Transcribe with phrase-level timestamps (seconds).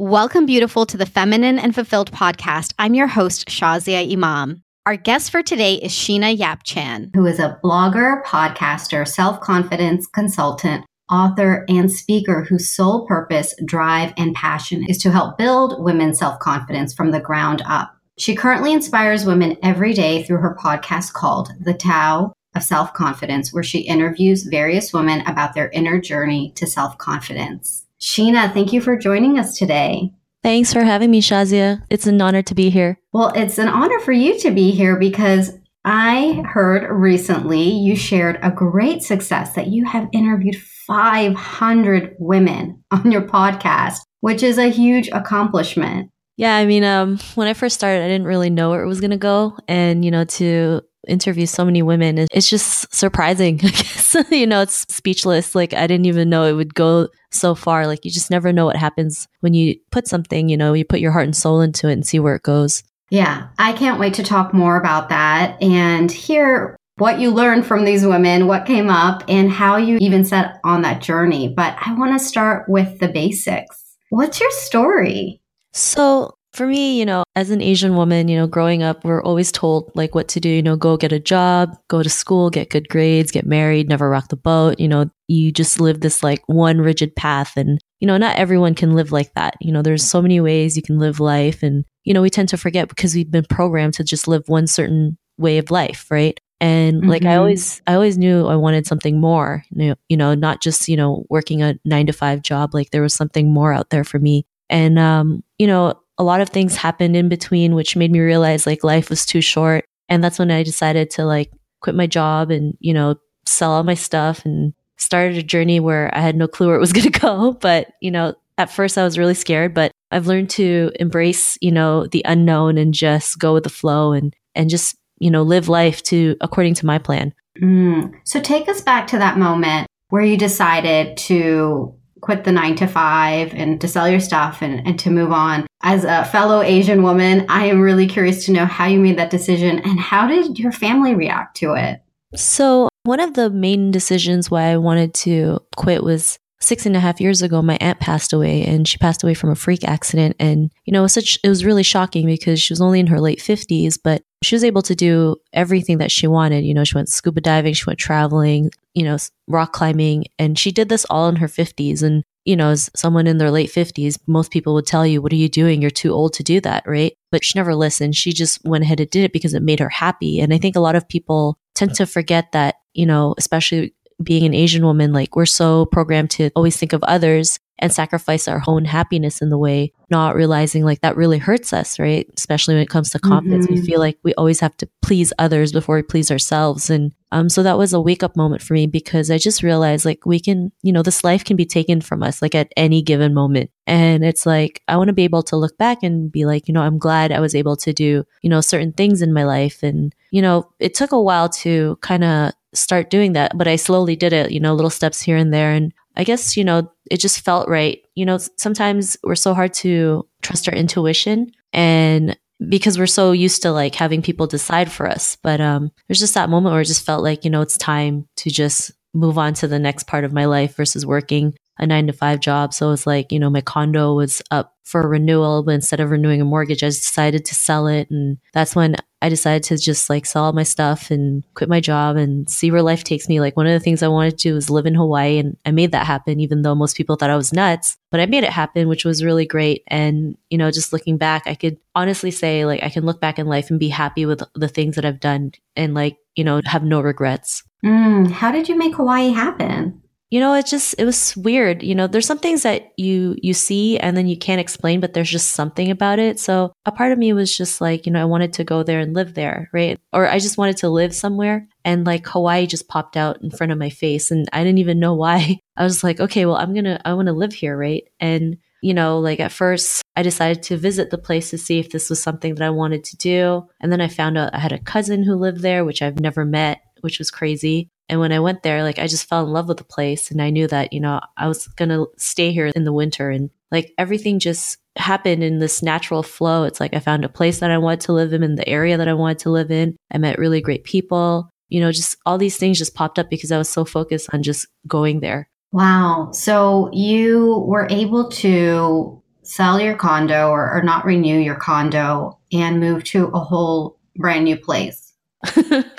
[0.00, 2.72] Welcome, beautiful, to the Feminine and Fulfilled podcast.
[2.78, 4.62] I'm your host, Shazia Imam.
[4.86, 10.06] Our guest for today is Sheena Yap Chan, who is a blogger, podcaster, self confidence
[10.06, 16.20] consultant, author, and speaker whose sole purpose, drive, and passion is to help build women's
[16.20, 17.92] self confidence from the ground up.
[18.20, 23.52] She currently inspires women every day through her podcast called The Tao of Self Confidence,
[23.52, 27.84] where she interviews various women about their inner journey to self confidence.
[28.00, 30.12] Sheena, thank you for joining us today.
[30.42, 31.82] Thanks for having me, Shazia.
[31.90, 33.00] It's an honor to be here.
[33.12, 35.50] Well, it's an honor for you to be here because
[35.84, 40.56] I heard recently you shared a great success that you have interviewed
[40.86, 46.10] 500 women on your podcast, which is a huge accomplishment.
[46.36, 49.00] Yeah, I mean, um, when I first started, I didn't really know where it was
[49.00, 49.58] going to go.
[49.66, 53.60] And, you know, to interview so many women, it's just surprising.
[53.64, 55.54] I guess, you know, it's speechless.
[55.54, 57.86] Like, I didn't even know it would go so far.
[57.86, 61.00] Like, you just never know what happens when you put something, you know, you put
[61.00, 62.82] your heart and soul into it and see where it goes.
[63.10, 67.84] Yeah, I can't wait to talk more about that and hear what you learned from
[67.84, 71.48] these women, what came up, and how you even set on that journey.
[71.48, 73.96] But I want to start with the basics.
[74.10, 75.40] What's your story?
[75.72, 79.52] So, for me, you know, as an Asian woman, you know, growing up, we're always
[79.52, 82.70] told like what to do, you know, go get a job, go to school, get
[82.70, 84.80] good grades, get married, never rock the boat.
[84.80, 87.56] You know, you just live this like one rigid path.
[87.56, 89.54] And, you know, not everyone can live like that.
[89.60, 91.62] You know, there's so many ways you can live life.
[91.62, 94.66] And, you know, we tend to forget because we've been programmed to just live one
[94.66, 96.40] certain way of life, right?
[96.60, 97.10] And mm-hmm.
[97.10, 97.38] like I mm-hmm.
[97.38, 100.96] always, I always knew I wanted something more, you know, you know, not just, you
[100.96, 102.74] know, working a nine to five job.
[102.74, 104.44] Like there was something more out there for me.
[104.68, 108.66] And, um, you know, a lot of things happened in between, which made me realize
[108.66, 109.84] like life was too short.
[110.08, 113.16] And that's when I decided to like quit my job and, you know,
[113.46, 116.80] sell all my stuff and started a journey where I had no clue where it
[116.80, 117.52] was going to go.
[117.52, 121.70] But, you know, at first I was really scared, but I've learned to embrace, you
[121.70, 125.68] know, the unknown and just go with the flow and, and just, you know, live
[125.68, 127.32] life to according to my plan.
[127.60, 128.14] Mm.
[128.24, 132.86] So take us back to that moment where you decided to quit the nine to
[132.86, 135.66] five and to sell your stuff and, and to move on.
[135.82, 139.30] As a fellow Asian woman, I am really curious to know how you made that
[139.30, 142.02] decision and how did your family react to it?
[142.34, 147.00] So, one of the main decisions why I wanted to quit was six and a
[147.00, 150.36] half years ago, my aunt passed away and she passed away from a freak accident.
[150.38, 153.06] And, you know, it was such, it was really shocking because she was only in
[153.06, 156.64] her late 50s, but she was able to do everything that she wanted.
[156.64, 159.16] You know, she went scuba diving, she went traveling, you know,
[159.46, 162.02] rock climbing, and she did this all in her 50s.
[162.02, 165.32] And, you know, as someone in their late 50s, most people would tell you, What
[165.32, 165.82] are you doing?
[165.82, 167.14] You're too old to do that, right?
[167.32, 168.14] But she never listened.
[168.14, 170.40] She just went ahead and did it because it made her happy.
[170.40, 174.44] And I think a lot of people tend to forget that, you know, especially being
[174.44, 178.62] an Asian woman, like we're so programmed to always think of others and sacrifice our
[178.66, 182.28] own happiness in the way, not realizing like that really hurts us, right?
[182.36, 183.66] Especially when it comes to confidence.
[183.66, 183.74] Mm-hmm.
[183.74, 186.90] We feel like we always have to please others before we please ourselves.
[186.90, 190.04] And um, so that was a wake up moment for me because I just realized
[190.04, 193.02] like we can, you know, this life can be taken from us like at any
[193.02, 193.70] given moment.
[193.86, 196.74] And it's like, I want to be able to look back and be like, you
[196.74, 199.82] know, I'm glad I was able to do, you know, certain things in my life.
[199.82, 203.76] And, you know, it took a while to kind of start doing that, but I
[203.76, 205.72] slowly did it, you know, little steps here and there.
[205.72, 208.04] And I guess, you know, it just felt right.
[208.16, 212.36] You know, sometimes we're so hard to trust our intuition and
[212.68, 215.36] because we're so used to like having people decide for us.
[215.42, 218.26] But um there's just that moment where it just felt like, you know, it's time
[218.38, 222.06] to just move on to the next part of my life versus working a nine
[222.06, 222.74] to five job.
[222.74, 226.40] So it's like, you know, my condo was up for renewal, but instead of renewing
[226.40, 228.10] a mortgage, I decided to sell it.
[228.10, 231.80] And that's when I decided to just like sell all my stuff and quit my
[231.80, 233.40] job and see where life takes me.
[233.40, 235.72] Like one of the things I wanted to do was live in Hawaii and I
[235.72, 238.50] made that happen, even though most people thought I was nuts, but I made it
[238.50, 239.82] happen, which was really great.
[239.88, 243.38] And, you know, just looking back, I could honestly say like I can look back
[243.38, 246.60] in life and be happy with the things that I've done and like, you know,
[246.64, 247.64] have no regrets.
[247.84, 250.00] Mm, how did you make Hawaii happen?
[250.30, 251.82] You know, it just it was weird.
[251.82, 255.14] You know, there's some things that you you see and then you can't explain, but
[255.14, 256.38] there's just something about it.
[256.38, 259.00] So a part of me was just like, you know, I wanted to go there
[259.00, 259.98] and live there, right?
[260.12, 261.66] Or I just wanted to live somewhere.
[261.84, 265.00] And like Hawaii just popped out in front of my face and I didn't even
[265.00, 265.60] know why.
[265.76, 268.04] I was like, okay, well, I'm gonna I want to live here, right?
[268.20, 271.90] And you know, like at first I decided to visit the place to see if
[271.90, 273.66] this was something that I wanted to do.
[273.80, 276.44] And then I found out I had a cousin who lived there, which I've never
[276.44, 277.88] met, which was crazy.
[278.08, 280.40] And when I went there, like I just fell in love with the place and
[280.40, 283.50] I knew that, you know, I was going to stay here in the winter and
[283.70, 286.64] like everything just happened in this natural flow.
[286.64, 288.96] It's like I found a place that I wanted to live in, in the area
[288.96, 289.96] that I wanted to live in.
[290.10, 291.50] I met really great people.
[291.68, 294.42] You know, just all these things just popped up because I was so focused on
[294.42, 295.50] just going there.
[295.70, 296.30] Wow.
[296.32, 302.80] So you were able to sell your condo or, or not renew your condo and
[302.80, 305.12] move to a whole brand new place.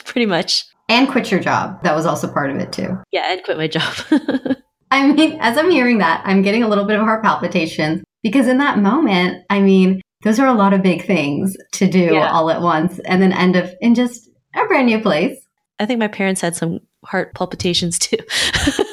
[0.06, 0.66] Pretty much.
[0.90, 1.82] And quit your job.
[1.84, 2.98] That was also part of it too.
[3.12, 3.94] Yeah, and quit my job.
[4.92, 8.48] I mean, as I'm hearing that, I'm getting a little bit of heart palpitations because
[8.48, 12.32] in that moment, I mean, those are a lot of big things to do yeah.
[12.32, 15.38] all at once and then end up in just a brand new place.
[15.80, 18.18] I think my parents had some heart palpitations too.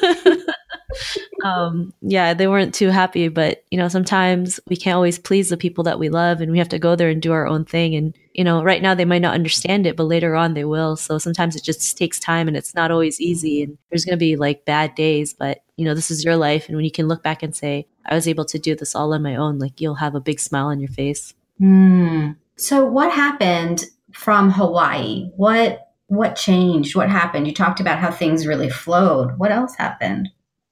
[1.47, 5.57] um, yeah, they weren't too happy, but you know, sometimes we can't always please the
[5.57, 7.95] people that we love and we have to go there and do our own thing.
[7.95, 10.97] And, you know, right now they might not understand it, but later on they will.
[10.97, 13.63] So sometimes it just takes time and it's not always easy.
[13.63, 16.67] And there's going to be like bad days, but you know, this is your life.
[16.67, 19.13] And when you can look back and say, I was able to do this all
[19.13, 21.33] on my own, like you'll have a big smile on your face.
[21.61, 22.35] Mm.
[22.57, 25.29] So what happened from Hawaii?
[25.35, 26.95] What what changed?
[26.95, 27.47] What happened?
[27.47, 29.37] You talked about how things really flowed.
[29.37, 30.29] What else happened?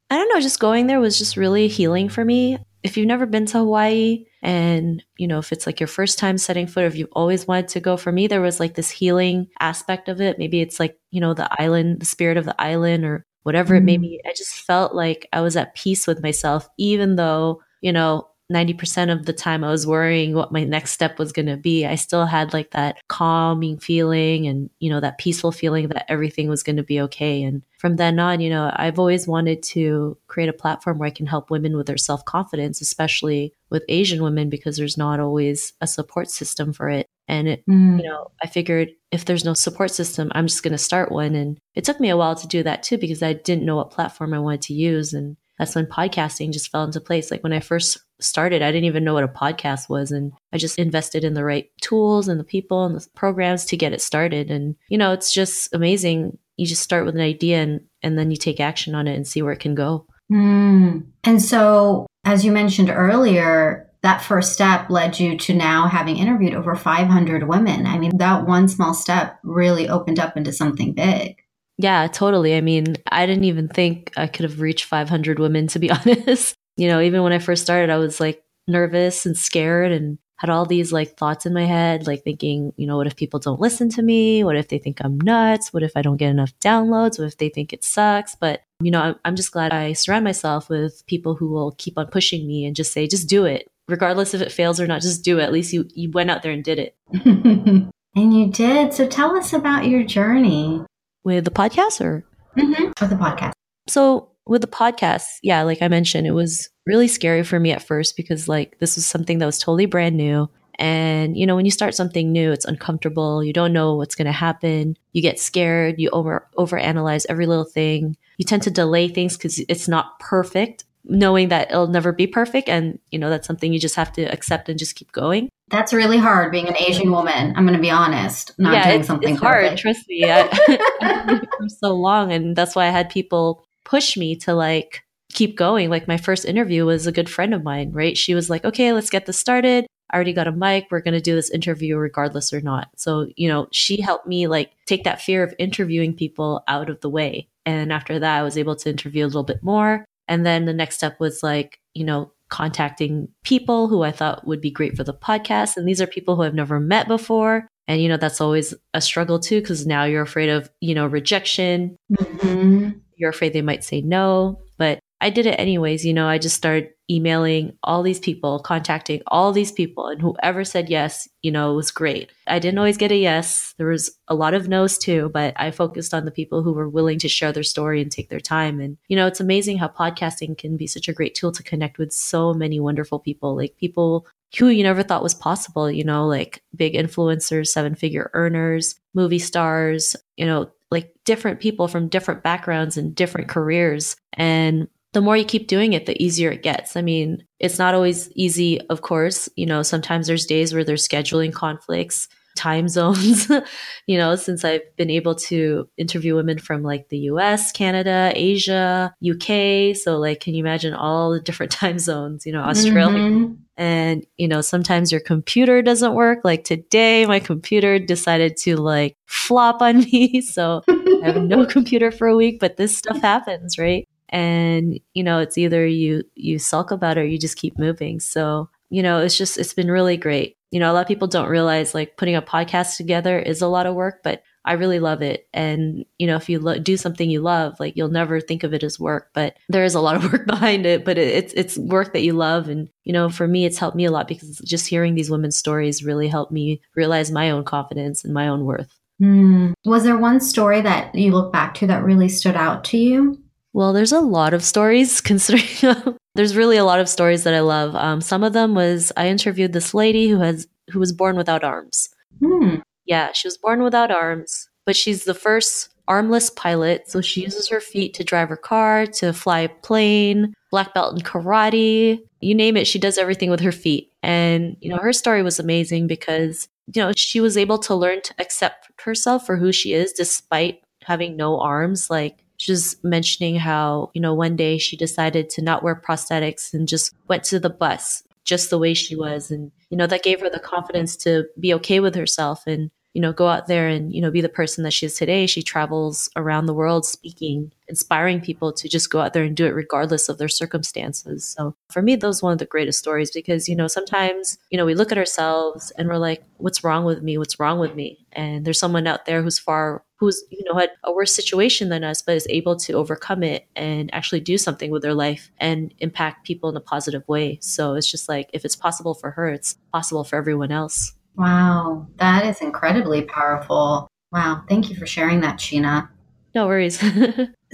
[0.10, 2.58] I don't know, just going there was just really healing for me.
[2.84, 6.38] If you've never been to Hawaii and, you know, if it's like your first time
[6.38, 8.92] setting foot, or if you've always wanted to go, for me, there was like this
[8.92, 10.38] healing aspect of it.
[10.38, 13.82] Maybe it's like, you know, the island, the spirit of the island or whatever mm-hmm.
[13.82, 14.02] it may mm-hmm.
[14.02, 14.22] be.
[14.26, 19.12] I just felt like I was at peace with myself, even though, you know, 90%
[19.12, 21.96] of the time I was worrying what my next step was going to be, I
[21.96, 26.62] still had like that calming feeling and, you know, that peaceful feeling that everything was
[26.62, 27.42] going to be okay.
[27.44, 31.12] And from then on, you know, I've always wanted to create a platform where I
[31.12, 35.74] can help women with their self confidence, especially with Asian women, because there's not always
[35.82, 37.08] a support system for it.
[37.28, 37.98] And it, mm.
[38.00, 41.34] you know, I figured if there's no support system, I'm just going to start one.
[41.34, 43.90] And it took me a while to do that too, because I didn't know what
[43.90, 45.14] platform I wanted to use.
[45.14, 47.32] And that's when podcasting just fell into place.
[47.32, 50.12] Like when I first started, I didn't even know what a podcast was.
[50.12, 53.78] And I just invested in the right tools and the people and the programs to
[53.78, 54.50] get it started.
[54.50, 56.38] And, you know, it's just amazing.
[56.58, 59.28] You just start with an idea and, and then you take action on it and
[59.28, 60.06] see where it can go.
[60.32, 61.06] Mm.
[61.24, 66.54] And so, as you mentioned earlier, that first step led you to now having interviewed
[66.54, 67.88] over 500 women.
[67.88, 71.42] I mean, that one small step really opened up into something big.
[71.78, 72.56] Yeah, totally.
[72.56, 76.56] I mean, I didn't even think I could have reached 500 women, to be honest.
[76.78, 80.50] You know, even when I first started, I was like nervous and scared and had
[80.50, 83.60] all these like thoughts in my head, like thinking, you know, what if people don't
[83.60, 84.44] listen to me?
[84.44, 85.72] What if they think I'm nuts?
[85.72, 87.18] What if I don't get enough downloads?
[87.18, 88.36] What if they think it sucks?
[88.36, 92.08] But, you know, I'm just glad I surround myself with people who will keep on
[92.08, 93.68] pushing me and just say, just do it.
[93.88, 95.44] Regardless if it fails or not, just do it.
[95.44, 96.96] At least you, you went out there and did it.
[97.14, 98.94] and you did.
[98.94, 100.84] So tell us about your journey
[101.24, 102.26] with the podcast or
[102.58, 102.92] mm-hmm.
[103.00, 103.54] with the podcast.
[103.88, 107.82] So with the podcast, yeah, like I mentioned, it was really scary for me at
[107.82, 110.50] first because like this was something that was totally brand new.
[110.78, 113.44] And you know, when you start something new, it's uncomfortable.
[113.44, 114.98] You don't know what's going to happen.
[115.14, 115.96] You get scared.
[115.98, 118.18] You over overanalyze every little thing.
[118.38, 122.68] You tend to delay things because it's not perfect, knowing that it'll never be perfect.
[122.68, 125.50] And you know, that's something you just have to accept and just keep going.
[125.70, 127.54] That's really hard being an Asian woman.
[127.56, 129.78] I'm going to be honest, not yeah, doing it's, something it's hard.
[129.78, 134.54] Trust me, I, for so long, and that's why I had people push me to
[134.54, 135.90] like keep going.
[135.90, 138.18] Like my first interview was a good friend of mine, right?
[138.18, 139.86] She was like, "Okay, let's get this started.
[140.12, 140.88] I already got a mic.
[140.92, 144.48] We're going to do this interview regardless or not." So you know, she helped me
[144.48, 147.48] like take that fear of interviewing people out of the way.
[147.66, 150.06] And after that, I was able to interview a little bit more.
[150.28, 154.62] And then the next step was like, you know, contacting people who I thought would
[154.62, 155.78] be great for the podcast.
[155.78, 157.68] And these are people who I've never met before.
[157.88, 161.06] And, you know, that's always a struggle too, because now you're afraid of, you know,
[161.06, 161.96] rejection.
[162.12, 163.00] Mm-hmm.
[163.18, 164.60] You're afraid they might say no.
[164.78, 166.06] But I did it anyways.
[166.06, 170.64] You know, I just started emailing all these people, contacting all these people, and whoever
[170.64, 172.32] said yes, you know, was great.
[172.48, 173.74] I didn't always get a yes.
[173.78, 176.90] There was a lot of no's too, but I focused on the people who were
[176.90, 178.80] willing to share their story and take their time.
[178.80, 181.98] And, you know, it's amazing how podcasting can be such a great tool to connect
[181.98, 184.26] with so many wonderful people, like people
[184.58, 189.40] who you never thought was possible, you know, like big influencers, seven figure earners, movie
[189.40, 194.16] stars, you know, like different people from different backgrounds and different careers.
[194.34, 196.96] And the more you keep doing it, the easier it gets.
[196.96, 199.50] I mean, it's not always easy, of course.
[199.58, 203.52] You know, sometimes there's days where there's scheduling conflicts, time zones.
[204.08, 209.14] you know, since I've been able to interview women from like the US, Canada, Asia,
[209.22, 209.94] UK.
[209.98, 213.20] So, like, can you imagine all the different time zones, you know, Australia?
[213.20, 213.54] Mm-hmm.
[213.78, 216.40] And, you know, sometimes your computer doesn't work.
[216.44, 220.42] Like today, my computer decided to like flop on me.
[220.42, 224.08] So I have no computer for a week, but this stuff happens, right?
[224.30, 228.20] and you know it's either you you sulk about it or you just keep moving
[228.20, 231.30] so you know it's just it's been really great You know, a lot of people
[231.30, 235.00] don't realize like putting a podcast together is a lot of work, but I really
[235.00, 235.48] love it.
[235.54, 238.74] And, you know, if you lo- do something you love, like you'll never think of
[238.74, 241.54] it as work, but there is a lot of work behind it, but it, it's,
[241.54, 242.68] it's work that you love.
[242.68, 245.56] And, you know, for me, it's helped me a lot because just hearing these women's
[245.56, 249.00] stories really helped me realize my own confidence and my own worth.
[249.22, 249.76] Mm.
[249.86, 253.42] Was there one story that you look back to that really stood out to you?
[253.72, 257.62] Well, there's a lot of stories considering there's really a lot of stories that I
[257.62, 257.96] love.
[257.96, 261.64] Um, some of them was I interviewed this lady who has who was born without
[261.64, 262.10] arms.
[262.40, 262.76] Hmm.
[263.06, 267.10] Yeah, she was born without arms, but she's the first armless pilot.
[267.10, 271.16] So she uses her feet to drive her car, to fly a plane, black belt
[271.16, 272.86] in karate, you name it.
[272.86, 274.12] She does everything with her feet.
[274.22, 278.22] And, you know, her story was amazing because, you know, she was able to learn
[278.22, 282.10] to accept herself for who she is despite having no arms.
[282.10, 286.88] Like, just mentioning how, you know, one day she decided to not wear prosthetics and
[286.88, 289.52] just went to the bus just the way she was.
[289.52, 293.22] And, you know, that gave her the confidence to be okay with herself and, you
[293.22, 295.48] know, go out there and, you know, be the person that she is today.
[295.48, 299.66] She travels around the world speaking, inspiring people to just go out there and do
[299.66, 301.56] it regardless of their circumstances.
[301.58, 304.86] So for me, those one of the greatest stories because, you know, sometimes, you know,
[304.86, 307.38] we look at ourselves and we're like, what's wrong with me?
[307.38, 308.26] What's wrong with me?
[308.34, 312.04] And there's someone out there who's far who's you know had a worse situation than
[312.04, 315.94] us but is able to overcome it and actually do something with their life and
[316.00, 317.60] impact people in a positive way.
[317.62, 321.14] So it's just like if it's possible for her it's possible for everyone else.
[321.36, 322.08] Wow.
[322.18, 324.08] That is incredibly powerful.
[324.32, 324.64] Wow.
[324.70, 326.10] Thank you for sharing that sheena.
[326.54, 327.04] No worries.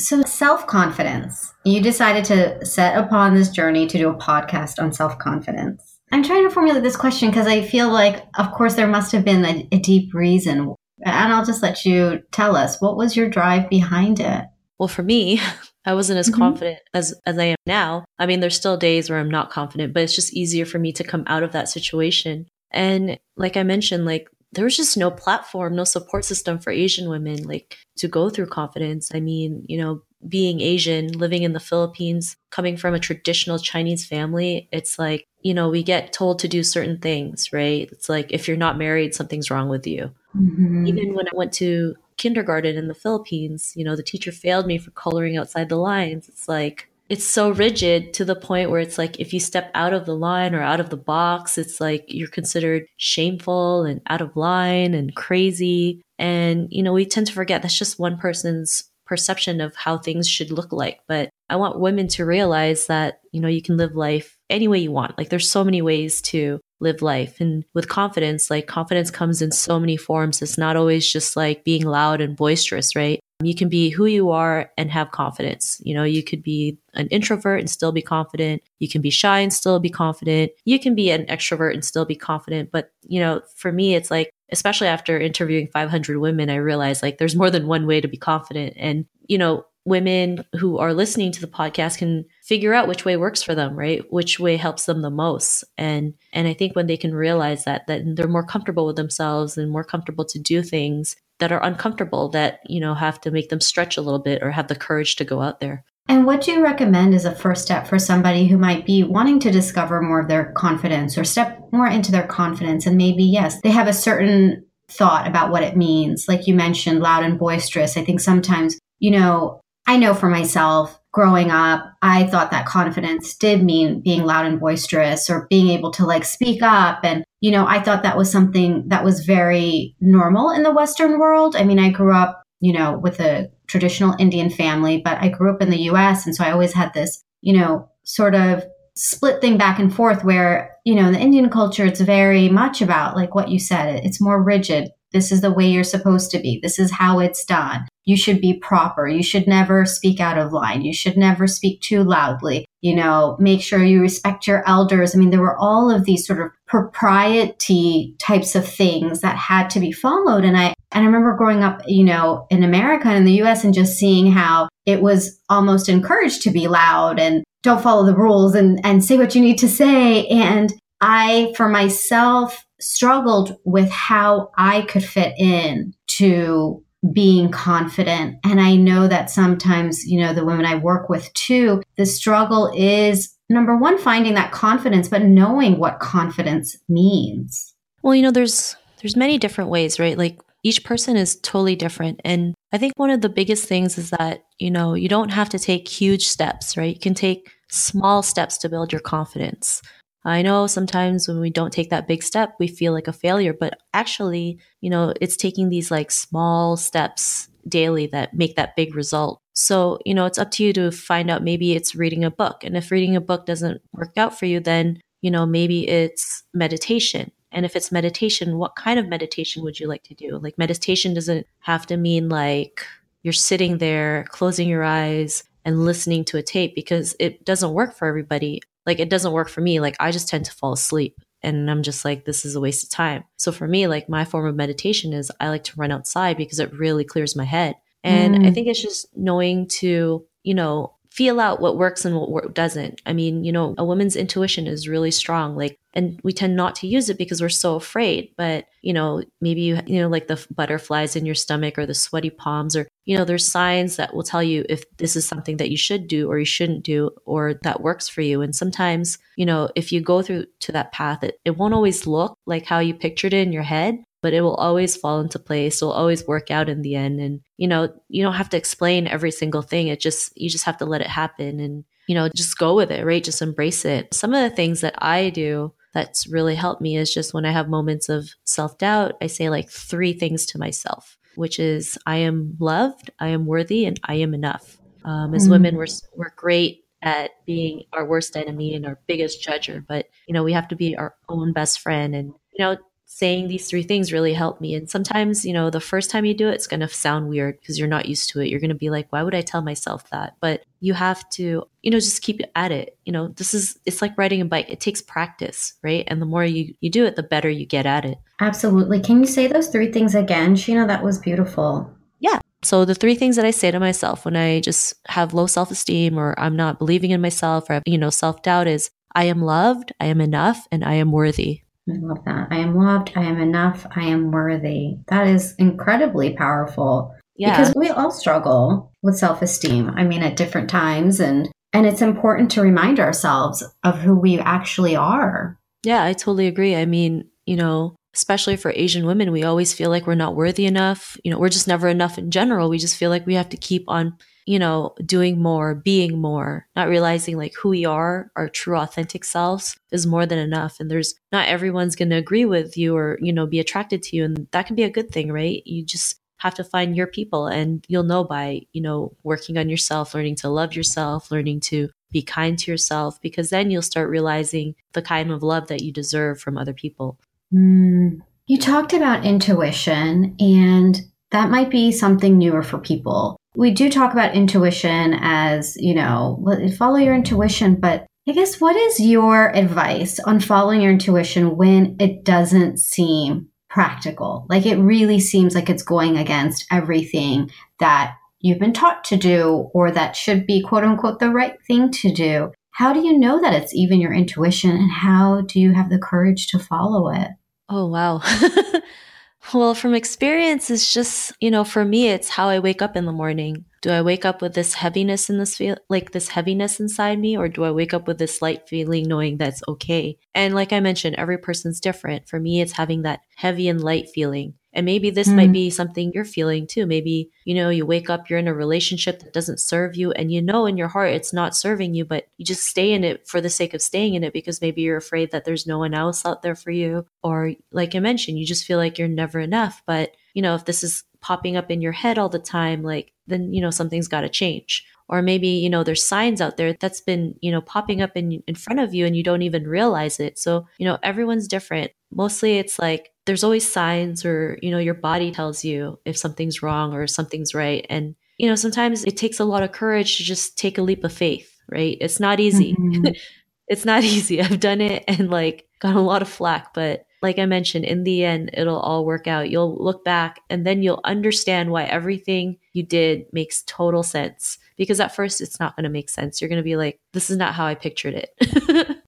[0.01, 1.53] So self-confidence.
[1.63, 5.99] You decided to set upon this journey to do a podcast on self-confidence.
[6.11, 9.23] I'm trying to formulate this question because I feel like, of course, there must have
[9.23, 13.29] been a, a deep reason and I'll just let you tell us what was your
[13.29, 14.45] drive behind it?
[14.77, 15.39] Well, for me,
[15.85, 16.39] I wasn't as mm-hmm.
[16.39, 18.05] confident as, as I am now.
[18.19, 20.91] I mean, there's still days where I'm not confident, but it's just easier for me
[20.93, 22.47] to come out of that situation.
[22.71, 27.09] And like I mentioned, like there was just no platform, no support system for Asian
[27.09, 29.11] women, like to go through confidence.
[29.13, 34.05] I mean, you know, being Asian, living in the Philippines, coming from a traditional Chinese
[34.05, 37.89] family, it's like, you know, we get told to do certain things, right?
[37.91, 40.11] It's like if you're not married, something's wrong with you.
[40.35, 40.85] Mm-hmm.
[40.87, 44.77] Even when I went to kindergarten in the Philippines, you know, the teacher failed me
[44.77, 46.29] for coloring outside the lines.
[46.29, 49.93] It's like, it's so rigid to the point where it's like if you step out
[49.93, 54.21] of the line or out of the box, it's like you're considered shameful and out
[54.21, 56.01] of line and crazy.
[56.17, 60.25] And, you know, we tend to forget that's just one person's perception of how things
[60.25, 61.01] should look like.
[61.05, 64.79] But I want women to realize that, you know, you can live life any way
[64.79, 65.17] you want.
[65.17, 67.39] Like there's so many ways to live life.
[67.39, 70.41] And with confidence, like confidence comes in so many forms.
[70.41, 73.19] It's not always just like being loud and boisterous, right?
[73.43, 75.81] You can be who you are and have confidence.
[75.83, 78.61] You know, you could be an introvert and still be confident.
[78.79, 80.51] You can be shy and still be confident.
[80.65, 82.71] You can be an extrovert and still be confident.
[82.71, 87.17] But, you know, for me, it's like, especially after interviewing 500 women, I realized like
[87.17, 88.73] there's more than one way to be confident.
[88.77, 93.17] And, you know, women who are listening to the podcast can figure out which way
[93.17, 94.03] works for them right?
[94.11, 95.63] Which way helps them the most.
[95.77, 99.57] And and i think when they can realize that that they're more comfortable with themselves
[99.57, 103.49] and more comfortable to do things that are uncomfortable that you know have to make
[103.49, 105.83] them stretch a little bit or have the courage to go out there.
[106.07, 109.39] And what do you recommend as a first step for somebody who might be wanting
[109.41, 112.85] to discover more of their confidence or step more into their confidence?
[112.85, 116.27] And maybe yes they have a certain thought about what it means.
[116.27, 117.97] Like you mentioned loud and boisterous.
[117.97, 119.61] I think sometimes you know
[119.91, 124.57] I know for myself, growing up, I thought that confidence did mean being loud and
[124.57, 127.01] boisterous or being able to like speak up.
[127.03, 131.19] And, you know, I thought that was something that was very normal in the Western
[131.19, 131.57] world.
[131.57, 135.53] I mean, I grew up, you know, with a traditional Indian family, but I grew
[135.53, 136.25] up in the US.
[136.25, 138.63] And so I always had this, you know, sort of
[138.95, 142.81] split thing back and forth where, you know, in the Indian culture, it's very much
[142.81, 144.87] about like what you said, it's more rigid.
[145.11, 146.61] This is the way you're supposed to be.
[146.63, 147.89] This is how it's done.
[148.05, 149.07] You should be proper.
[149.07, 150.81] You should never speak out of line.
[150.81, 152.65] You should never speak too loudly.
[152.81, 155.13] You know, make sure you respect your elders.
[155.13, 159.69] I mean, there were all of these sort of propriety types of things that had
[159.71, 160.43] to be followed.
[160.43, 163.63] And I, and I remember growing up, you know, in America and in the US
[163.63, 168.15] and just seeing how it was almost encouraged to be loud and don't follow the
[168.15, 170.25] rules and, and say what you need to say.
[170.27, 178.37] And I, for myself, struggled with how I could fit in to being confident.
[178.43, 182.71] And I know that sometimes, you know, the women I work with too, the struggle
[182.75, 187.73] is number one, finding that confidence, but knowing what confidence means.
[188.03, 190.17] Well, you know, there's there's many different ways, right?
[190.17, 192.21] Like each person is totally different.
[192.23, 195.49] And I think one of the biggest things is that, you know, you don't have
[195.49, 196.93] to take huge steps, right?
[196.93, 199.81] You can take small steps to build your confidence.
[200.23, 203.53] I know sometimes when we don't take that big step, we feel like a failure,
[203.53, 208.95] but actually, you know, it's taking these like small steps daily that make that big
[208.95, 209.41] result.
[209.53, 212.63] So, you know, it's up to you to find out maybe it's reading a book.
[212.63, 216.43] And if reading a book doesn't work out for you, then, you know, maybe it's
[216.53, 217.31] meditation.
[217.51, 220.37] And if it's meditation, what kind of meditation would you like to do?
[220.37, 222.85] Like, meditation doesn't have to mean like
[223.23, 227.93] you're sitting there, closing your eyes, and listening to a tape because it doesn't work
[227.93, 228.61] for everybody.
[228.91, 229.79] Like, it doesn't work for me.
[229.79, 232.83] Like, I just tend to fall asleep and I'm just like, this is a waste
[232.83, 233.23] of time.
[233.37, 236.59] So for me, like my form of meditation is I like to run outside because
[236.59, 237.75] it really clears my head.
[238.03, 238.45] And mm.
[238.45, 243.01] I think it's just knowing to, you know, feel out what works and what doesn't.
[243.05, 245.55] I mean, you know, a woman's intuition is really strong.
[245.55, 248.33] Like, and we tend not to use it because we're so afraid.
[248.35, 251.93] But, you know, maybe you, you know, like the butterflies in your stomach or the
[251.93, 255.57] sweaty palms, or, you know, there's signs that will tell you if this is something
[255.57, 258.41] that you should do or you shouldn't do or that works for you.
[258.41, 262.05] And sometimes, you know, if you go through to that path, it, it won't always
[262.05, 265.39] look like how you pictured it in your head, but it will always fall into
[265.39, 265.77] place.
[265.81, 267.19] It'll always work out in the end.
[267.19, 269.87] And, you know, you don't have to explain every single thing.
[269.87, 272.91] It just, you just have to let it happen and, you know, just go with
[272.91, 273.23] it, right?
[273.23, 274.13] Just embrace it.
[274.13, 277.51] Some of the things that I do that's really helped me is just when I
[277.51, 282.17] have moments of self doubt, I say like three things to myself, which is I
[282.17, 284.77] am loved, I am worthy, and I am enough.
[285.03, 285.51] Um, as mm.
[285.51, 290.33] women, we're, we're great at being our worst enemy and our biggest judger, but, you
[290.33, 292.77] know, we have to be our own best friend and, you know,
[293.13, 294.73] saying these three things really helped me.
[294.73, 297.59] And sometimes, you know, the first time you do it, it's going to sound weird
[297.59, 298.47] because you're not used to it.
[298.47, 300.37] You're going to be like, why would I tell myself that?
[300.39, 302.97] But you have to, you know, just keep at it.
[303.03, 304.69] You know, this is, it's like riding a bike.
[304.69, 306.05] It takes practice, right?
[306.07, 308.17] And the more you, you do it, the better you get at it.
[308.39, 309.01] Absolutely.
[309.01, 310.55] Can you say those three things again?
[310.55, 311.93] Sheena, that was beautiful.
[312.19, 312.39] Yeah.
[312.63, 316.17] So the three things that I say to myself when I just have low self-esteem
[316.17, 320.05] or I'm not believing in myself or, you know, self-doubt is I am loved, I
[320.05, 321.63] am enough, and I am worthy.
[321.89, 322.47] I love that.
[322.51, 323.11] I am loved.
[323.15, 323.85] I am enough.
[323.95, 324.97] I am worthy.
[325.07, 327.15] That is incredibly powerful.
[327.35, 327.57] Yeah.
[327.57, 329.89] Because we all struggle with self esteem.
[329.95, 331.19] I mean, at different times.
[331.19, 335.57] And, and it's important to remind ourselves of who we actually are.
[335.83, 336.75] Yeah, I totally agree.
[336.75, 340.65] I mean, you know, especially for Asian women, we always feel like we're not worthy
[340.65, 341.17] enough.
[341.23, 342.69] You know, we're just never enough in general.
[342.69, 346.67] We just feel like we have to keep on you know, doing more, being more,
[346.75, 350.79] not realizing like who we are, our true authentic selves is more than enough.
[350.79, 354.15] And there's not everyone's going to agree with you or, you know, be attracted to
[354.15, 354.25] you.
[354.25, 355.61] And that can be a good thing, right?
[355.65, 359.69] You just have to find your people and you'll know by, you know, working on
[359.69, 364.09] yourself, learning to love yourself, learning to be kind to yourself, because then you'll start
[364.09, 367.19] realizing the kind of love that you deserve from other people.
[367.53, 368.21] Mm.
[368.47, 370.99] You talked about intuition, and
[371.29, 376.43] that might be something newer for people we do talk about intuition as, you know,
[376.77, 381.95] follow your intuition, but I guess what is your advice on following your intuition when
[381.99, 384.45] it doesn't seem practical?
[384.47, 389.69] Like it really seems like it's going against everything that you've been taught to do
[389.73, 392.51] or that should be quote unquote the right thing to do.
[392.71, 395.99] How do you know that it's even your intuition and how do you have the
[395.99, 397.29] courage to follow it?
[397.69, 398.21] Oh, wow.
[399.53, 403.05] Well, from experience, it's just, you know, for me, it's how I wake up in
[403.05, 403.65] the morning.
[403.81, 407.35] Do I wake up with this heaviness in this feel, like this heaviness inside me,
[407.35, 410.17] or do I wake up with this light feeling knowing that's okay?
[410.35, 412.29] And like I mentioned, every person's different.
[412.29, 414.53] For me, it's having that heavy and light feeling.
[414.73, 415.35] And maybe this mm.
[415.35, 416.85] might be something you're feeling too.
[416.85, 420.31] Maybe, you know, you wake up, you're in a relationship that doesn't serve you, and
[420.31, 423.27] you know in your heart it's not serving you, but you just stay in it
[423.27, 425.93] for the sake of staying in it because maybe you're afraid that there's no one
[425.93, 427.05] else out there for you.
[427.23, 429.81] Or, like I mentioned, you just feel like you're never enough.
[429.85, 433.11] But, you know, if this is popping up in your head all the time, like,
[433.27, 436.73] then, you know, something's got to change or maybe you know there's signs out there
[436.73, 439.67] that's been you know popping up in in front of you and you don't even
[439.67, 444.71] realize it so you know everyone's different mostly it's like there's always signs or you
[444.71, 447.85] know your body tells you if something's wrong or something's right.
[447.89, 451.03] And you know sometimes it takes a lot of courage to just take a leap
[451.03, 451.97] of faith right?
[451.99, 452.75] It's not easy.
[452.75, 453.07] Mm-hmm.
[453.67, 454.41] it's not easy.
[454.41, 456.73] I've done it and like got a lot of flack.
[456.73, 459.49] But like i mentioned in the end it'll all work out.
[459.49, 464.99] You'll look back and then you'll understand why everything you did makes total sense because
[464.99, 466.41] at first it's not going to make sense.
[466.41, 468.31] You're going to be like, this is not how I pictured it,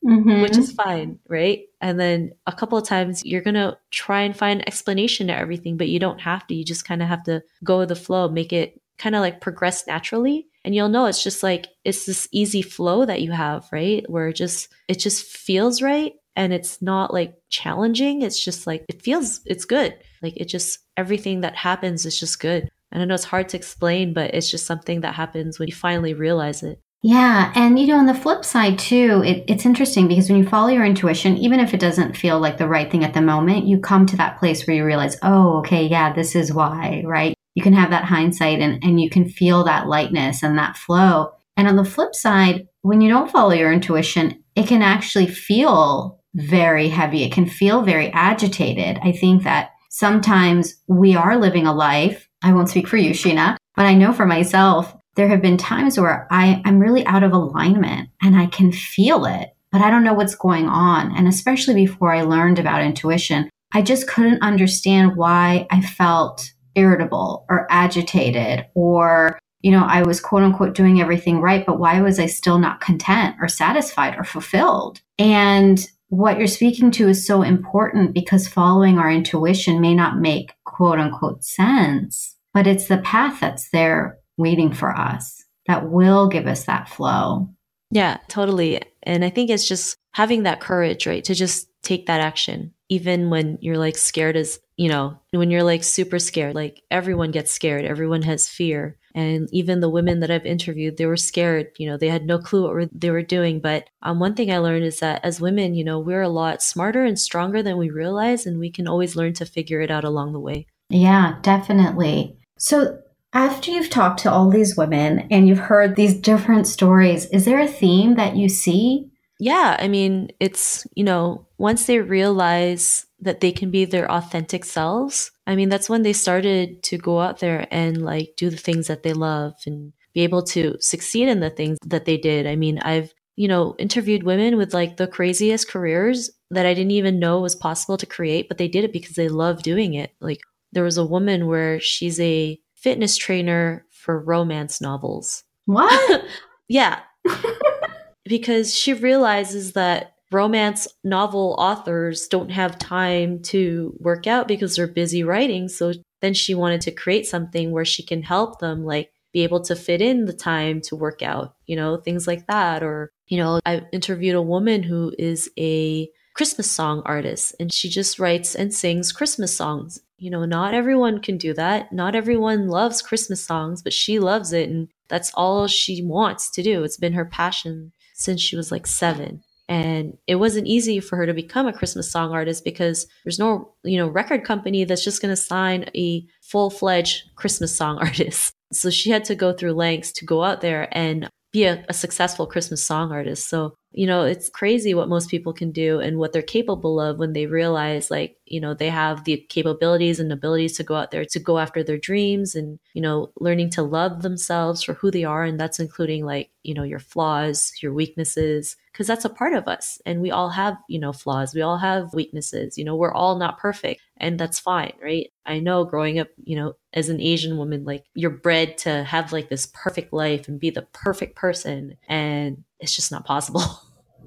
[0.05, 0.43] mm-hmm.
[0.43, 1.61] which is fine, right?
[1.81, 5.75] And then a couple of times you're going to try and find explanation to everything,
[5.75, 6.53] but you don't have to.
[6.53, 9.41] You just kind of have to go with the flow, make it kind of like
[9.41, 10.45] progress naturally.
[10.63, 14.07] And you'll know it's just like, it's this easy flow that you have, right?
[14.07, 16.13] Where it just, it just feels right.
[16.35, 18.21] And it's not like challenging.
[18.21, 19.97] It's just like, it feels, it's good.
[20.21, 22.69] Like it just, everything that happens is just good.
[22.93, 25.73] And I know it's hard to explain, but it's just something that happens when you
[25.73, 26.79] finally realize it.
[27.01, 27.51] Yeah.
[27.53, 30.69] And, you know, on the flip side, too, it, it's interesting because when you follow
[30.69, 33.79] your intuition, even if it doesn't feel like the right thing at the moment, you
[33.79, 37.35] come to that place where you realize, oh, okay, yeah, this is why, right?
[37.55, 41.31] You can have that hindsight and, and you can feel that lightness and that flow.
[41.57, 46.21] And on the flip side, when you don't follow your intuition, it can actually feel
[46.35, 47.23] very heavy.
[47.23, 48.99] It can feel very agitated.
[49.03, 52.29] I think that sometimes we are living a life.
[52.43, 55.99] I won't speak for you, Sheena, but I know for myself, there have been times
[55.99, 60.03] where I, I'm really out of alignment and I can feel it, but I don't
[60.03, 61.15] know what's going on.
[61.15, 67.45] And especially before I learned about intuition, I just couldn't understand why I felt irritable
[67.49, 72.19] or agitated or, you know, I was quote unquote doing everything right, but why was
[72.19, 75.01] I still not content or satisfied or fulfilled?
[75.17, 80.53] And what you're speaking to is so important because following our intuition may not make
[80.73, 86.47] quote unquote sense, but it's the path that's there waiting for us that will give
[86.47, 87.49] us that flow.
[87.91, 88.81] Yeah, totally.
[89.03, 91.23] And I think it's just having that courage, right?
[91.25, 95.63] To just take that action, even when you're like scared as, you know, when you're
[95.63, 98.97] like super scared, like everyone gets scared, everyone has fear.
[99.15, 102.39] And even the women that I've interviewed, they were scared, you know, they had no
[102.39, 103.59] clue what they were doing.
[103.59, 106.63] But um, one thing I learned is that as women, you know, we're a lot
[106.63, 110.03] smarter and stronger than we realize, and we can always learn to figure it out
[110.03, 110.67] along the way.
[110.89, 112.37] Yeah, definitely.
[112.57, 112.99] So
[113.33, 117.59] after you've talked to all these women and you've heard these different stories, is there
[117.59, 119.09] a theme that you see?
[119.39, 124.65] Yeah, I mean, it's, you know, once they realize that they can be their authentic
[124.65, 128.57] selves, I mean, that's when they started to go out there and like do the
[128.57, 132.45] things that they love and be able to succeed in the things that they did.
[132.45, 136.91] I mean, I've, you know, interviewed women with like the craziest careers that I didn't
[136.91, 140.11] even know was possible to create, but they did it because they love doing it.
[140.19, 145.43] Like there was a woman where she's a fitness trainer for romance novels.
[145.65, 146.25] What?
[146.67, 146.99] yeah.
[148.25, 154.87] because she realizes that romance novel authors don't have time to work out because they're
[154.87, 155.67] busy writing.
[155.69, 159.61] So then she wanted to create something where she can help them, like, be able
[159.61, 162.83] to fit in the time to work out, you know, things like that.
[162.83, 167.89] Or, you know, I interviewed a woman who is a Christmas song artist and she
[167.89, 171.91] just writes and sings Christmas songs you know, not everyone can do that.
[171.91, 174.69] Not everyone loves Christmas songs, but she loves it.
[174.69, 176.85] And that's all she wants to do.
[176.85, 179.43] It's been her passion since she was like seven.
[179.73, 183.73] And it wasn't easy for her to become a Christmas song artist because there's no,
[183.83, 188.53] you know, record company that's just going to sign a full fledged Christmas song artist.
[188.71, 191.93] So she had to go through lengths to go out there and be a, a,
[191.93, 193.49] successful Christmas song artist.
[193.49, 197.17] So, you know, it's crazy what most people can do and what they're capable of
[197.17, 201.09] when they realize, like, you know, they have the capabilities and abilities to go out
[201.09, 205.09] there to go after their dreams and, you know, learning to love themselves for who
[205.09, 205.43] they are.
[205.43, 209.67] And that's including, like, you know, your flaws, your weaknesses, because that's a part of
[209.67, 209.99] us.
[210.05, 211.55] And we all have, you know, flaws.
[211.55, 212.77] We all have weaknesses.
[212.77, 215.31] You know, we're all not perfect and that's fine, right?
[215.45, 219.33] I know growing up, you know, as an Asian woman, like you're bred to have
[219.33, 221.97] like this perfect life and be the perfect person.
[222.07, 223.63] And it's just not possible.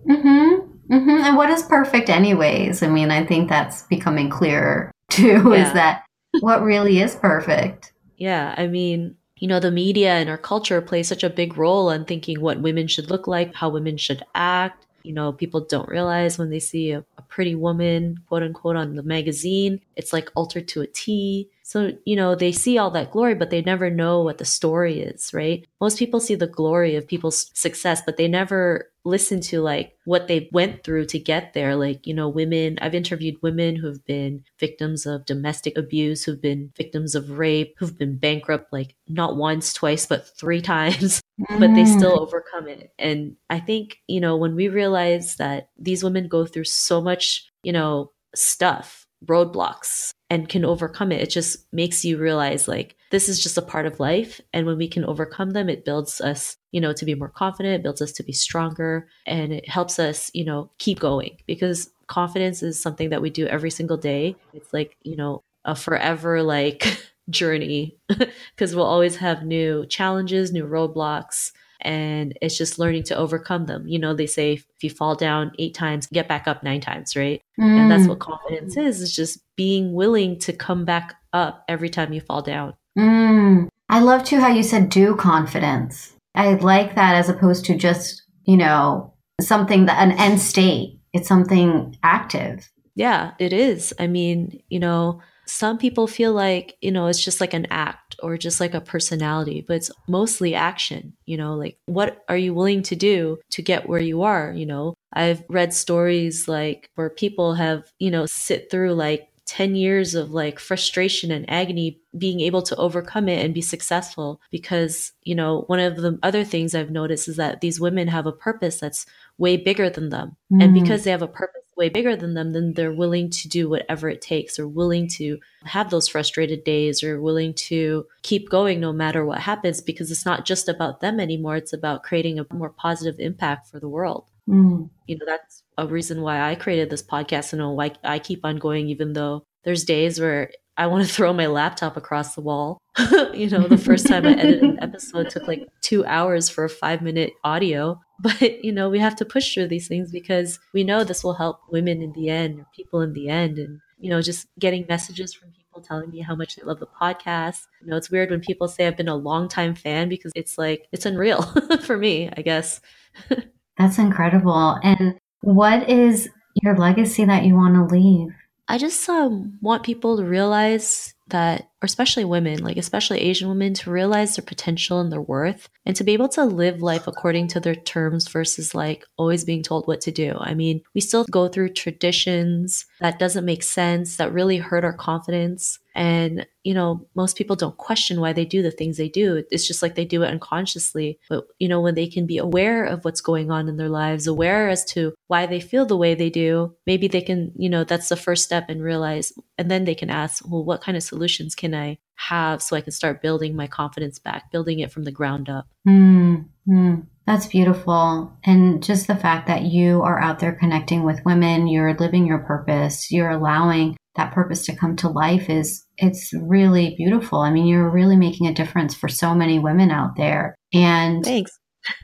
[0.07, 0.95] Mm-hmm.
[0.95, 1.25] Mm-hmm.
[1.25, 2.81] And what is perfect, anyways?
[2.85, 5.67] I mean, I think that's becoming clearer too, yeah.
[5.67, 6.05] is that
[6.39, 7.93] what really is perfect?
[8.17, 8.55] Yeah.
[8.57, 12.05] I mean, you know, the media and our culture play such a big role in
[12.05, 14.87] thinking what women should look like, how women should act.
[15.03, 18.97] You know, people don't realize when they see a, a pretty woman, quote unquote, on
[18.97, 21.49] the magazine, it's like altered to a T.
[21.67, 25.01] So, you know, they see all that glory, but they never know what the story
[25.01, 25.67] is, right?
[25.81, 30.29] Most people see the glory of people's success, but they never listen to like what
[30.29, 31.75] they went through to get there.
[31.75, 36.71] Like, you know, women, I've interviewed women who've been victims of domestic abuse, who've been
[36.77, 41.59] victims of rape, who've been bankrupt like not once, twice, but three times, mm.
[41.59, 42.93] but they still overcome it.
[42.97, 47.51] And I think, you know, when we realize that these women go through so much,
[47.65, 51.23] you know, stuff roadblocks and can overcome it.
[51.23, 54.41] It just makes you realize like this is just a part of life.
[54.53, 57.83] And when we can overcome them, it builds us, you know, to be more confident,
[57.83, 62.63] builds us to be stronger, and it helps us, you know, keep going because confidence
[62.63, 64.37] is something that we do every single day.
[64.53, 66.99] It's like, you know, a forever like
[67.31, 73.67] journey because we'll always have new challenges, new roadblocks and it's just learning to overcome
[73.67, 73.87] them.
[73.87, 77.17] You know, they say if you fall down eight times, get back up nine times,
[77.17, 77.43] right?
[77.59, 77.81] Mm.
[77.81, 78.09] And that's mm.
[78.11, 82.43] what confidence is, is just being willing to come back up every time you fall
[82.43, 82.75] down.
[82.99, 83.69] Mm.
[83.89, 86.13] I love too how you said do confidence.
[86.35, 91.01] I like that as opposed to just, you know, something that an end state.
[91.13, 92.71] It's something active.
[92.95, 93.95] Yeah, it is.
[93.99, 98.06] I mean, you know, some people feel like, you know, it's just like an act
[98.23, 102.55] or just like a personality, but it's mostly action, you know, like what are you
[102.55, 104.95] willing to do to get where you are, you know?
[105.13, 110.33] I've read stories like where people have, you know, sit through like 10 years of
[110.33, 115.63] like frustration and agony being able to overcome it and be successful because you know
[115.69, 119.07] one of the other things i've noticed is that these women have a purpose that's
[119.39, 120.63] way bigger than them mm.
[120.63, 123.69] and because they have a purpose way bigger than them then they're willing to do
[123.69, 128.81] whatever it takes or willing to have those frustrated days or willing to keep going
[128.81, 132.47] no matter what happens because it's not just about them anymore it's about creating a
[132.53, 134.89] more positive impact for the world mm.
[135.07, 138.57] you know that's a reason why I created this podcast and why I keep on
[138.57, 142.79] going, even though there's days where I want to throw my laptop across the wall.
[143.35, 146.71] you know, the first time I edited an episode took like two hours for a
[146.71, 148.01] five minute audio.
[148.23, 151.35] But, you know, we have to push through these things because we know this will
[151.35, 153.59] help women in the end or people in the end.
[153.59, 156.87] And, you know, just getting messages from people telling me how much they love the
[156.87, 157.63] podcast.
[157.83, 160.57] You know, it's weird when people say I've been a long time fan because it's
[160.57, 161.43] like, it's unreal
[161.83, 162.81] for me, I guess.
[163.79, 164.79] That's incredible.
[164.83, 166.31] And what is
[166.63, 168.29] your legacy that you want to leave?
[168.69, 173.75] I just um, want people to realize that, or especially women, like especially Asian women,
[173.75, 177.49] to realize their potential and their worth and to be able to live life according
[177.49, 180.37] to their terms versus like always being told what to do.
[180.41, 184.93] I mean, we still go through traditions that doesn't make sense, that really hurt our
[184.93, 185.79] confidence.
[185.95, 189.43] And, you know, most people don't question why they do the things they do.
[189.51, 191.19] It's just like they do it unconsciously.
[191.31, 194.27] But, you know, when they can be aware of what's going on in their lives,
[194.27, 197.83] aware as to why they feel the way they do, maybe they can, you know,
[197.83, 201.03] that's the first step and realize, and then they can ask, well, what kind of
[201.03, 205.05] solutions can I have so I can start building my confidence back, building it from
[205.05, 205.67] the ground up?
[205.87, 206.95] Mm-hmm.
[207.27, 208.33] That's beautiful.
[208.45, 212.39] And just the fact that you are out there connecting with women, you're living your
[212.39, 217.41] purpose, you're allowing that purpose to come to life is it's really beautiful.
[217.41, 220.55] I mean, you're really making a difference for so many women out there.
[220.73, 221.53] And thanks.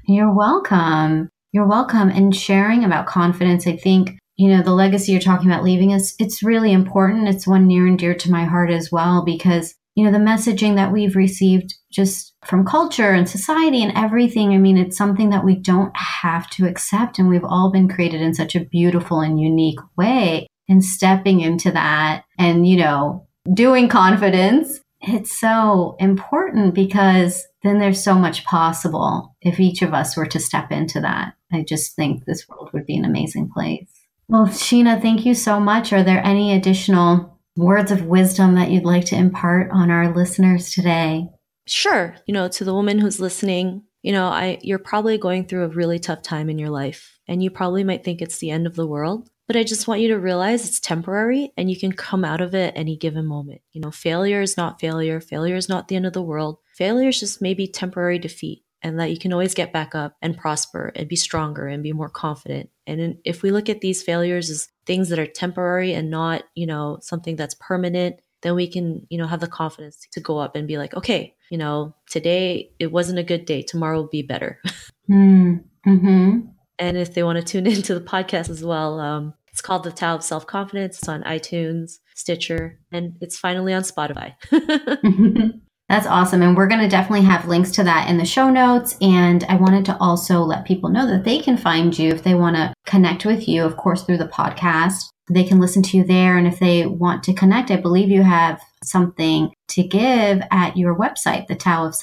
[0.07, 1.29] You're welcome.
[1.53, 2.09] You're welcome.
[2.09, 6.17] And sharing about confidence, I think, you know, the legacy you're talking about leaving is
[6.19, 7.29] it's really important.
[7.29, 10.77] It's one near and dear to my heart as well because you know, the messaging
[10.77, 14.53] that we've received just from culture and society and everything.
[14.53, 17.19] I mean, it's something that we don't have to accept.
[17.19, 20.47] And we've all been created in such a beautiful and unique way.
[20.67, 28.03] And stepping into that and, you know, doing confidence, it's so important because then there's
[28.03, 31.35] so much possible if each of us were to step into that.
[31.53, 34.02] I just think this world would be an amazing place.
[34.29, 35.93] Well, Sheena, thank you so much.
[35.93, 40.71] Are there any additional words of wisdom that you'd like to impart on our listeners
[40.71, 41.29] today?
[41.67, 42.15] Sure.
[42.27, 45.69] You know, to the woman who's listening, you know, I you're probably going through a
[45.69, 48.75] really tough time in your life and you probably might think it's the end of
[48.75, 52.25] the world, but I just want you to realize it's temporary and you can come
[52.25, 53.61] out of it any given moment.
[53.73, 55.21] You know, failure is not failure.
[55.21, 56.59] Failure is not the end of the world.
[56.75, 60.37] Failure is just maybe temporary defeat and that you can always get back up and
[60.37, 62.71] prosper and be stronger and be more confident.
[62.87, 66.67] And if we look at these failures as things that are temporary and not, you
[66.67, 70.57] know, something that's permanent, then we can, you know, have the confidence to go up
[70.57, 73.63] and be like, okay, you know, today it wasn't a good day.
[73.63, 74.61] Tomorrow will be better.
[75.09, 76.39] Mm, hmm
[76.79, 79.93] And if they want to tune into the podcast as well, um, it's called The
[79.93, 80.99] Tao of Self Confidence.
[80.99, 84.35] It's on iTunes, Stitcher, and it's finally on Spotify.
[85.93, 86.41] That's awesome.
[86.41, 88.97] And we're going to definitely have links to that in the show notes.
[89.03, 92.35] And I wanted to also let people know that they can find you if they
[92.35, 95.11] want to connect with you, of course, through the podcast.
[95.31, 96.39] They can listen to you there.
[96.39, 100.97] And if they want to connect, I believe you have something to give at your
[100.97, 101.95] website, the Tao of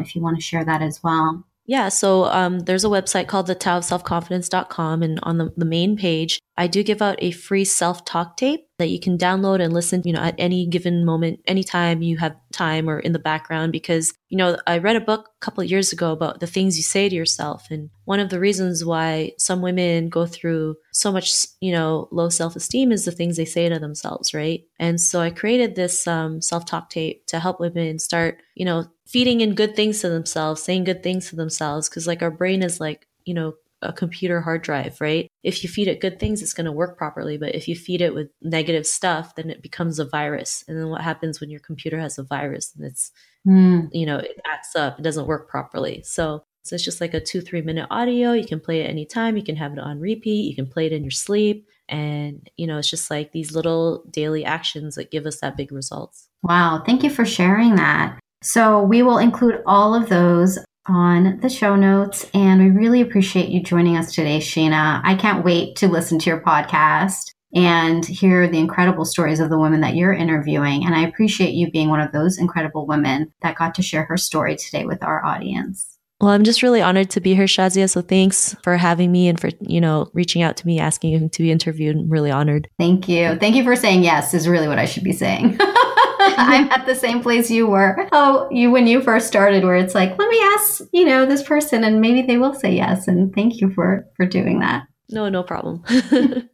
[0.00, 1.44] if you want to share that as well.
[1.68, 5.02] Yeah, so um, there's a website called the Tao of Self-Confidence.com.
[5.02, 8.88] And on the, the main page, I do give out a free self-talk tape that
[8.88, 12.88] you can download and listen, you know, at any given moment, anytime you have time
[12.88, 13.72] or in the background.
[13.72, 16.78] Because, you know, I read a book a couple of years ago about the things
[16.78, 17.66] you say to yourself.
[17.70, 22.30] And one of the reasons why some women go through so much, you know, low
[22.30, 24.62] self-esteem is the things they say to themselves, right?
[24.78, 29.40] And so I created this um, self-talk tape to help women start, you know, feeding
[29.40, 31.88] in good things to themselves, saying good things to themselves.
[31.88, 35.30] Cause like our brain is like, you know, a computer hard drive, right?
[35.42, 37.38] If you feed it good things, it's going to work properly.
[37.38, 40.64] But if you feed it with negative stuff, then it becomes a virus.
[40.66, 43.12] And then what happens when your computer has a virus and it's,
[43.46, 43.88] mm.
[43.92, 46.02] you know, it acts up, it doesn't work properly.
[46.04, 48.32] So, so it's just like a two, three minute audio.
[48.32, 49.36] You can play it anytime.
[49.36, 50.50] You can have it on repeat.
[50.50, 51.68] You can play it in your sleep.
[51.88, 55.72] And, you know, it's just like these little daily actions that give us that big
[55.72, 56.28] results.
[56.42, 56.82] Wow.
[56.84, 58.18] Thank you for sharing that.
[58.42, 62.28] So we will include all of those on the show notes.
[62.32, 65.00] And we really appreciate you joining us today, Sheena.
[65.04, 67.32] I can't wait to listen to your podcast.
[67.54, 70.84] and hear the incredible stories of the women that you're interviewing.
[70.84, 74.18] And I appreciate you being one of those incredible women that got to share her
[74.18, 75.96] story today with our audience.
[76.20, 77.88] Well, I'm just really honored to be here, Shazia.
[77.88, 81.42] So thanks for having me and for, you know, reaching out to me, asking to
[81.42, 81.96] be interviewed.
[81.96, 82.68] I'm really honored.
[82.78, 83.36] Thank you.
[83.36, 85.58] Thank you for saying yes is really what I should be saying.
[86.36, 88.08] I'm at the same place you were.
[88.12, 91.42] Oh, you when you first started where it's like, let me ask, you know, this
[91.42, 93.08] person and maybe they will say yes.
[93.08, 94.86] And thank you for for doing that.
[95.10, 95.82] No, no problem.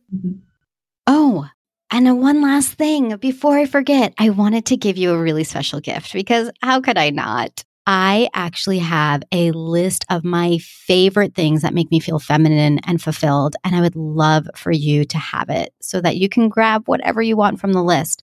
[1.07, 1.49] oh,
[1.91, 5.81] and one last thing before I forget, I wanted to give you a really special
[5.81, 7.65] gift because how could I not?
[7.87, 13.01] I actually have a list of my favorite things that make me feel feminine and
[13.01, 13.57] fulfilled.
[13.63, 17.21] And I would love for you to have it so that you can grab whatever
[17.21, 18.23] you want from the list.